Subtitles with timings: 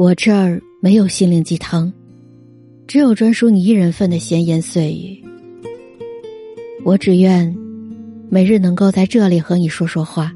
[0.00, 1.92] 我这儿没有心灵鸡汤，
[2.86, 5.22] 只有专属你一人份的闲言碎语。
[6.86, 7.54] 我只愿
[8.30, 10.32] 每日能够在这里和你说说话。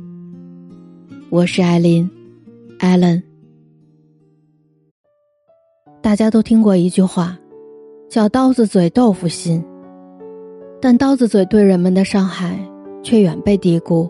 [1.30, 2.06] 我是艾琳，
[2.79, 3.22] 艾伦。
[6.03, 7.35] 大家都听过一句话，
[8.11, 9.65] 叫“刀子嘴豆腐心”，
[10.79, 12.59] 但刀子嘴对人们的伤害
[13.03, 14.07] 却远被低估。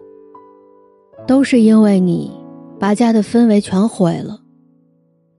[1.29, 2.29] 都是因为你
[2.77, 4.41] 把家的氛围全毁了。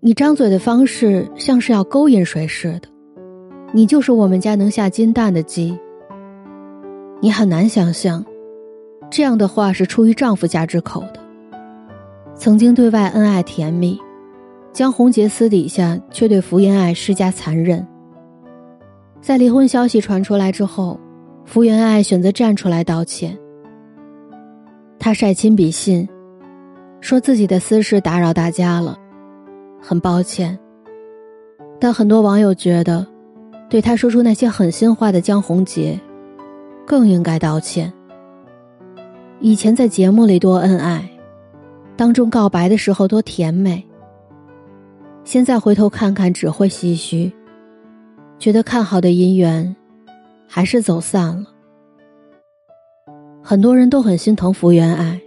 [0.05, 2.81] 你张嘴的方式像是要勾引谁似的，
[3.73, 5.75] 你就是我们家能下金蛋的鸡。
[7.19, 8.23] 你很难想象，
[9.09, 11.19] 这样的话是出于丈夫家之口的。
[12.35, 13.99] 曾经对外恩爱甜蜜，
[14.71, 17.83] 江宏杰私底下却对福原爱施加残忍。
[19.21, 20.99] 在离婚消息传出来之后，
[21.45, 23.35] 福原爱选择站出来道歉。
[24.99, 26.07] 他晒亲笔信，
[27.01, 28.99] 说自己的私事打扰大家了。
[29.87, 30.57] 很抱歉，
[31.79, 33.05] 但很多网友觉得，
[33.69, 35.99] 对他说出那些狠心话的江宏杰，
[36.87, 37.93] 更应该道歉。
[39.39, 41.07] 以前在节目里多恩爱，
[41.95, 43.85] 当众告白的时候多甜美，
[45.23, 47.31] 现在回头看看只会唏嘘，
[48.39, 49.75] 觉得看好的姻缘，
[50.47, 51.45] 还是走散了。
[53.43, 55.21] 很多人都很心疼福原爱，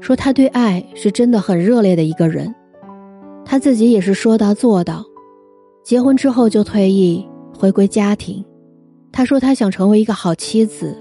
[0.00, 2.54] 说他对爱是真的很热烈的一个人。
[3.48, 5.04] 他自己也是说到做到，
[5.84, 7.24] 结婚之后就退役，
[7.56, 8.44] 回归家庭。
[9.12, 10.98] 他说他想成为一个好妻子、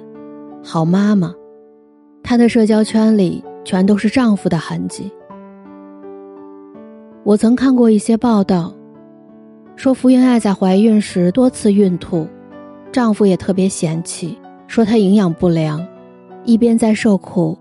[0.64, 1.34] 好妈妈。
[2.24, 5.12] 他的社交圈里全都是丈夫的痕迹。
[7.24, 8.72] 我曾看过一些报道，
[9.76, 12.28] 说福原爱在怀孕时多次孕吐，
[12.92, 15.84] 丈夫也特别嫌弃，说她营养不良，
[16.44, 17.58] 一边在受苦，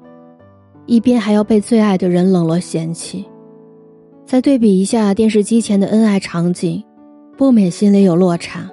[0.84, 3.24] 一边还要被最爱的人冷落嫌弃。
[4.34, 6.82] 再对比一下电视机前的恩爱场景，
[7.36, 8.68] 不免心里有落差。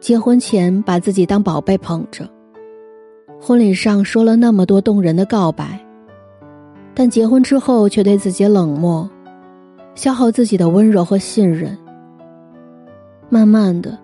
[0.00, 2.28] 结婚前把自己当宝贝捧着，
[3.40, 5.80] 婚礼上说了那么多动人的告白，
[6.92, 9.08] 但结婚之后却对自己冷漠，
[9.94, 11.74] 消耗自己的温柔和信任。
[13.30, 13.98] 慢慢的，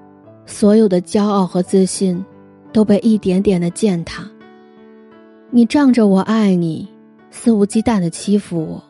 [0.47, 2.25] 所有的骄傲和自信
[2.73, 4.27] 都被一点点的践踏。
[5.51, 6.89] 你仗着我爱你，
[7.31, 8.83] 肆无忌惮的欺负我。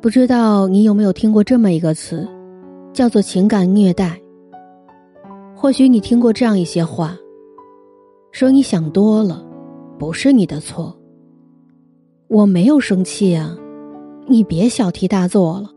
[0.00, 2.26] 不知道你有没有听过这么一个词，
[2.90, 4.18] 叫做情感虐待。
[5.54, 7.14] 或许你听过这样一些话，
[8.32, 9.44] 说你想多了，
[9.98, 10.96] 不是你的错。
[12.28, 13.54] 我没有生气啊，
[14.26, 15.68] 你别小题大做了。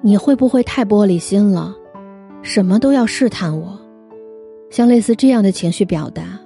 [0.00, 1.72] 你会不会太玻璃心了？
[2.42, 3.78] 什么都要试探我，
[4.68, 6.40] 像类似这样的情绪表达，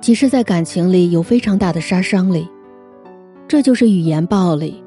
[0.00, 2.48] 即使在感情里有非常大的杀伤力，
[3.46, 4.82] 这就是语言暴力。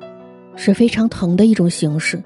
[0.55, 2.21] 是非常疼的一种形式。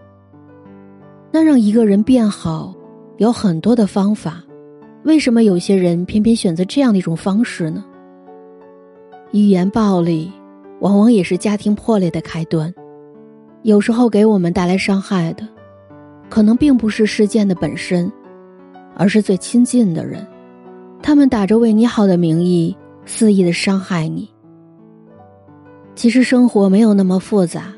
[1.31, 2.74] 那让一个人变好，
[3.18, 4.44] 有很多的方法，
[5.03, 7.84] 为什么有些人偏偏选择这样的一种方式呢？
[9.31, 10.31] 语言暴力，
[10.80, 12.74] 往往也是家庭破裂的开端。
[13.64, 15.46] 有时候给我们带来伤害的，
[16.30, 18.12] 可能并不是事件的本身，
[18.96, 20.25] 而是最亲近的人，
[21.02, 22.75] 他们打着为你好的名义，
[23.06, 24.30] 肆意的伤害你。
[25.96, 27.74] 其实生活没有那么复杂。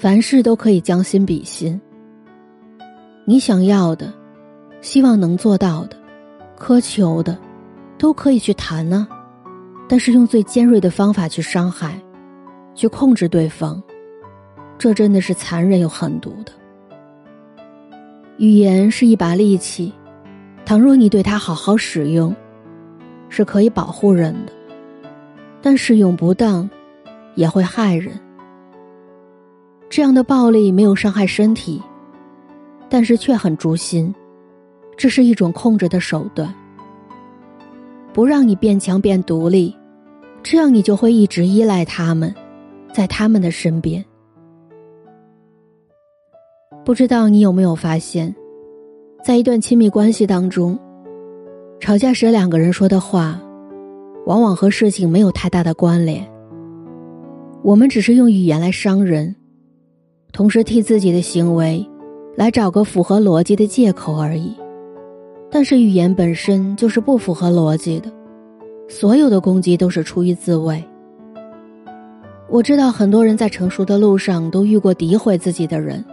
[0.00, 1.78] 凡事都可以将心比心。
[3.26, 4.10] 你想要的，
[4.80, 5.96] 希望能做到的，
[6.58, 7.36] 苛求的，
[7.98, 9.06] 都可以去谈呢。
[9.86, 12.00] 但是用最尖锐的方法去伤害，
[12.74, 13.78] 去控制对方，
[14.78, 16.52] 这真的是残忍又狠毒的。
[18.38, 19.92] 语言是一把利器，
[20.64, 22.34] 倘若你对它好好使用，
[23.28, 24.52] 是可以保护人的；
[25.60, 26.70] 但使用不当，
[27.34, 28.18] 也会害人。
[29.90, 31.82] 这样的暴力没有伤害身体，
[32.88, 34.14] 但是却很诛心，
[34.96, 36.54] 这是一种控制的手段，
[38.12, 39.76] 不让你变强变独立，
[40.44, 42.32] 这样你就会一直依赖他们，
[42.92, 44.02] 在他们的身边。
[46.84, 48.32] 不知道你有没有发现，
[49.24, 50.78] 在一段亲密关系当中，
[51.80, 53.40] 吵架时两个人说的话，
[54.24, 56.24] 往往和事情没有太大的关联，
[57.64, 59.34] 我们只是用语言来伤人。
[60.32, 61.86] 同时替自己的行为，
[62.36, 64.54] 来找个符合逻辑的借口而已，
[65.50, 68.10] 但是语言本身就是不符合逻辑的，
[68.88, 70.82] 所有的攻击都是出于自卫。
[72.48, 76.04] 我知道很多人在成熟的路上都遇过诋毁自己的人，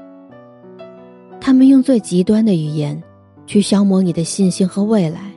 [1.40, 3.02] 他们用最极端的语言，
[3.46, 5.32] 去消磨你的信心和未来，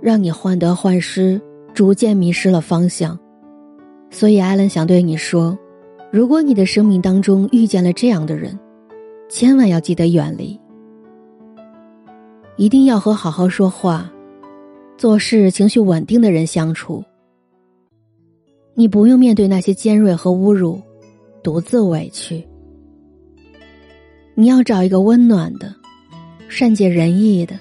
[0.00, 1.40] 让你患得患失，
[1.72, 3.18] 逐渐迷失了方向。
[4.10, 5.56] 所以艾伦想对你说，
[6.12, 8.58] 如果你的生命当中遇见了这样的人，
[9.28, 10.58] 千万要记得远离。
[12.56, 14.10] 一定要和好好说话、
[14.98, 17.04] 做事、情绪稳定的人相处。
[18.74, 20.82] 你不用面对那些尖锐和侮辱，
[21.44, 22.44] 独自委屈。
[24.34, 25.72] 你要找一个温暖的、
[26.48, 27.56] 善解人意的、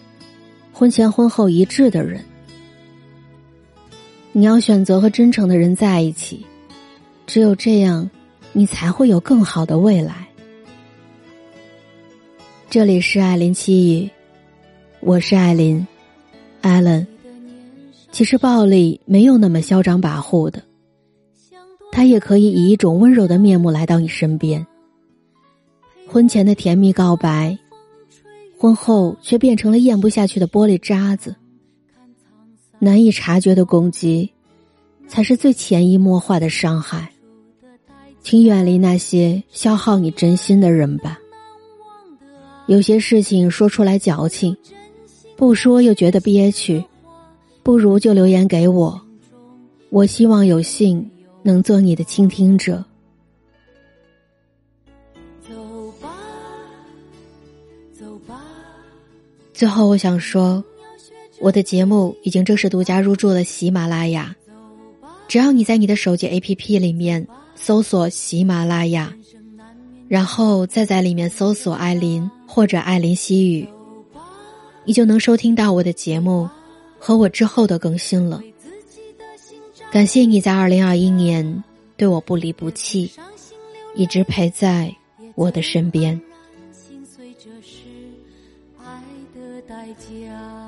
[0.74, 2.20] 婚前婚后一致的人。
[4.32, 6.46] 你要选择和真诚的人在一起，
[7.28, 8.10] 只有这样，
[8.52, 10.28] 你才会有更好的未来。
[12.70, 14.10] 这里是艾琳七语，
[15.00, 15.86] 我是艾琳，
[16.62, 17.06] 艾伦。
[18.12, 20.64] 其实暴力没有那么嚣张跋扈的，
[21.92, 24.66] 他也可以以一种温柔的面目来到你身边。
[26.08, 27.56] 婚前的甜蜜告白，
[28.58, 31.36] 婚后却变成了咽不下去的玻璃渣子。
[32.80, 34.32] 难以察觉的攻击，
[35.08, 37.12] 才是最潜移默化的伤害。
[38.30, 41.20] 请远离那些消耗你真心的人吧。
[42.68, 44.56] 有些事情说出来矫情，
[45.36, 46.86] 不说又觉得憋屈，
[47.64, 49.02] 不如就留言给我。
[49.90, 51.10] 我希望有幸
[51.42, 52.86] 能做你的倾听者。
[55.42, 56.16] 走吧，
[57.92, 58.44] 走吧
[59.56, 60.64] 最后，我想说，
[61.40, 64.36] 我的节目已经正式独家入驻了喜马拉雅。
[65.30, 69.14] 只要你在你的手机 APP 里面搜索喜马拉雅，
[70.08, 73.70] 然后再在里面搜索艾琳或者艾琳西语，
[74.86, 76.50] 你就能收听到我的节目
[76.98, 78.42] 和我之后的更新了。
[79.92, 81.64] 感谢你在二零二一年
[81.96, 83.12] 对我不离不弃，
[83.96, 84.92] 一直陪在
[85.36, 86.20] 我的身边。
[86.72, 87.86] 心碎，这是
[88.84, 89.04] 爱
[89.36, 90.59] 的代价。